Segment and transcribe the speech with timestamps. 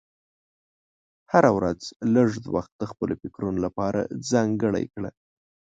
[1.31, 1.79] هره ورځ
[2.13, 3.99] لږ وخت د خپلو فکرونو لپاره
[4.31, 5.09] ځانګړی کړه.